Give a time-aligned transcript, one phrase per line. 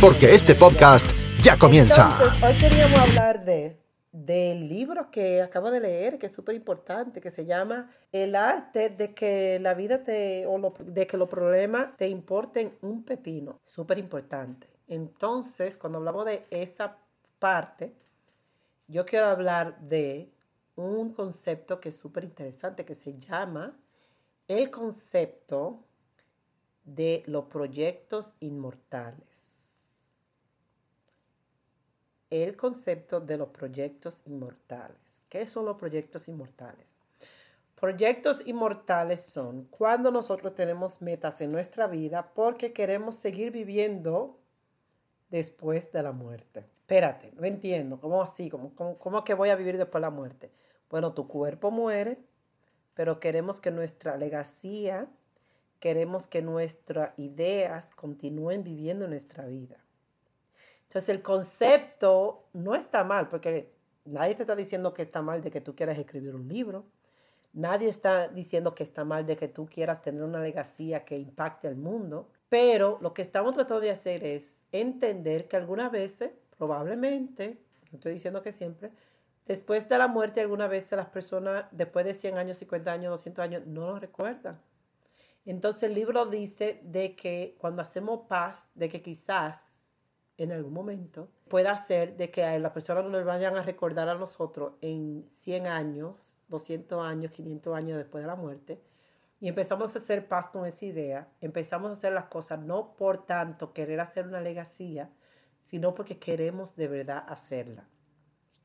[0.00, 1.10] porque este podcast
[1.40, 2.16] ya comienza.
[2.46, 3.76] Hoy queríamos hablar de
[4.12, 8.90] del libro que acabo de leer, que es súper importante, que se llama El arte
[8.90, 13.60] de que la vida te, o de que los problemas te importen un pepino.
[13.64, 14.68] Súper importante.
[14.86, 16.96] Entonces, cuando hablamos de esa
[17.38, 17.92] parte,
[18.86, 20.32] yo quiero hablar de
[20.76, 23.76] un concepto que es súper interesante, que se llama
[24.46, 25.84] el concepto
[26.84, 29.47] de los proyectos inmortales
[32.30, 34.96] el concepto de los proyectos inmortales.
[35.28, 36.86] ¿Qué son los proyectos inmortales?
[37.78, 44.38] Proyectos inmortales son cuando nosotros tenemos metas en nuestra vida porque queremos seguir viviendo
[45.30, 46.60] después de la muerte.
[46.80, 48.00] Espérate, no entiendo.
[48.00, 48.50] ¿Cómo así?
[48.50, 50.50] ¿Cómo, cómo, cómo que voy a vivir después de la muerte?
[50.90, 52.18] Bueno, tu cuerpo muere,
[52.94, 55.06] pero queremos que nuestra legacía,
[55.78, 59.76] queremos que nuestras ideas continúen viviendo en nuestra vida.
[60.88, 63.70] Entonces el concepto no está mal, porque
[64.06, 66.86] nadie te está diciendo que está mal de que tú quieras escribir un libro.
[67.52, 71.68] Nadie está diciendo que está mal de que tú quieras tener una legacía que impacte
[71.68, 72.30] al mundo.
[72.48, 77.58] Pero lo que estamos tratando de hacer es entender que algunas veces, probablemente,
[77.90, 78.90] no estoy diciendo que siempre,
[79.46, 83.42] después de la muerte algunas veces las personas, después de 100 años, 50 años, 200
[83.42, 84.58] años, no lo recuerdan.
[85.44, 89.77] Entonces el libro dice de que cuando hacemos paz, de que quizás
[90.38, 94.08] en algún momento pueda ser de que a las personas no nos vayan a recordar
[94.08, 98.80] a nosotros en 100 años, 200 años, 500 años después de la muerte.
[99.40, 103.26] Y empezamos a hacer paz con esa idea, empezamos a hacer las cosas no por
[103.26, 105.10] tanto querer hacer una legacía,
[105.60, 107.88] sino porque queremos de verdad hacerla.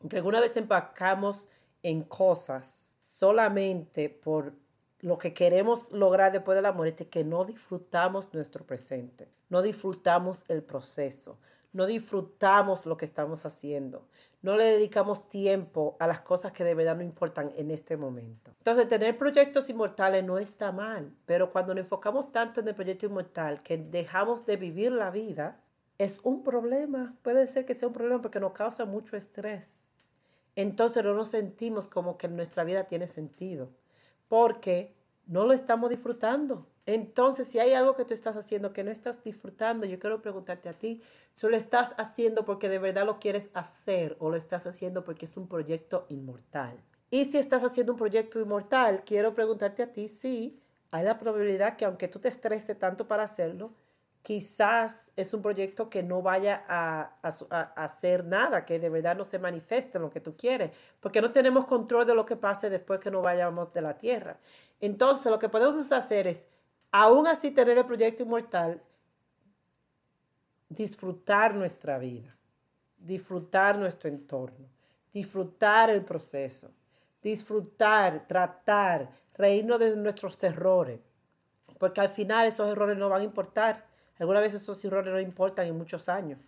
[0.00, 1.48] Aunque alguna vez empacamos
[1.82, 4.54] en cosas solamente por
[5.00, 10.44] lo que queremos lograr después de la muerte, que no disfrutamos nuestro presente, no disfrutamos
[10.48, 11.38] el proceso,
[11.72, 14.06] no disfrutamos lo que estamos haciendo,
[14.42, 18.52] no le dedicamos tiempo a las cosas que de verdad no importan en este momento.
[18.58, 23.06] Entonces, tener proyectos inmortales no está mal, pero cuando nos enfocamos tanto en el proyecto
[23.06, 25.60] inmortal que dejamos de vivir la vida,
[25.98, 27.14] es un problema.
[27.22, 29.92] Puede ser que sea un problema porque nos causa mucho estrés.
[30.56, 33.70] Entonces no nos sentimos como que nuestra vida tiene sentido
[34.30, 34.94] porque
[35.30, 36.66] no lo estamos disfrutando.
[36.86, 40.68] Entonces, si hay algo que tú estás haciendo que no estás disfrutando, yo quiero preguntarte
[40.68, 41.00] a ti,
[41.32, 45.26] si lo estás haciendo porque de verdad lo quieres hacer o lo estás haciendo porque
[45.26, 46.82] es un proyecto inmortal.
[47.10, 50.60] Y si estás haciendo un proyecto inmortal, quiero preguntarte a ti si
[50.90, 53.72] hay la probabilidad que aunque tú te estreses tanto para hacerlo,
[54.22, 59.16] quizás es un proyecto que no vaya a, a, a, hacer nada, que de verdad
[59.16, 60.70] no se manifieste lo que tú quieres,
[61.00, 64.38] porque no tenemos control de lo que pase después que no vayamos de la tierra.
[64.80, 66.46] Entonces, lo que podemos hacer es,
[66.92, 68.82] aún así tener el proyecto inmortal,
[70.68, 72.36] disfrutar nuestra vida,
[72.96, 74.68] disfrutar nuestro entorno,
[75.12, 76.70] disfrutar el proceso,
[77.22, 81.00] disfrutar, tratar, reírnos de nuestros errores,
[81.78, 83.88] porque al final esos errores no van a importar.
[84.20, 86.38] Algunas veces esos errores no importan en muchos años.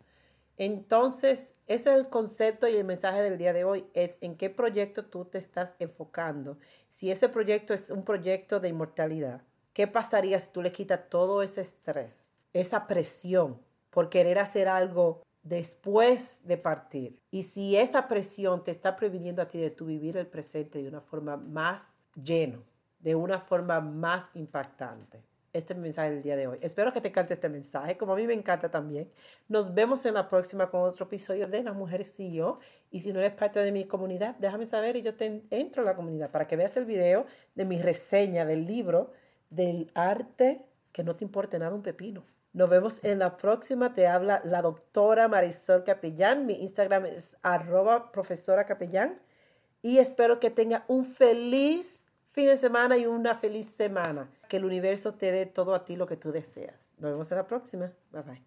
[0.58, 4.50] Entonces, ese es el concepto y el mensaje del día de hoy, es en qué
[4.50, 6.58] proyecto tú te estás enfocando.
[6.90, 9.40] Si ese proyecto es un proyecto de inmortalidad,
[9.72, 15.22] ¿qué pasaría si tú le quitas todo ese estrés, esa presión por querer hacer algo
[15.42, 17.18] después de partir?
[17.30, 20.88] Y si esa presión te está previniendo a ti de tu vivir el presente de
[20.88, 22.62] una forma más lleno,
[22.98, 26.58] de una forma más impactante este mensaje del día de hoy.
[26.62, 29.10] Espero que te encante este mensaje, como a mí me encanta también.
[29.48, 32.58] Nos vemos en la próxima con otro episodio de Las Mujeres y yo.
[32.90, 35.86] Y si no eres parte de mi comunidad, déjame saber y yo te entro a
[35.86, 39.12] la comunidad para que veas el video de mi reseña del libro
[39.50, 42.24] del arte que no te importe nada un pepino.
[42.52, 43.94] Nos vemos en la próxima.
[43.94, 46.44] Te habla la doctora Marisol Capellán.
[46.44, 49.20] Mi Instagram es arroba profesora capellán.
[49.80, 52.01] Y espero que tenga un feliz
[52.32, 54.28] fin de semana y una feliz semana.
[54.48, 56.94] Que el universo te dé todo a ti lo que tú deseas.
[56.98, 57.92] Nos vemos en la próxima.
[58.10, 58.42] Bye bye.